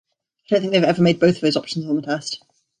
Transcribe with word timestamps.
I 0.49 0.55
don't 0.55 0.61
think 0.61 0.71
they've 0.73 0.83
ever 0.83 0.99
made 1.03 1.19
both 1.19 1.35
of 1.35 1.41
those 1.41 1.55
options 1.55 1.85
on 1.85 1.95
the 1.95 2.01
test. 2.01 2.43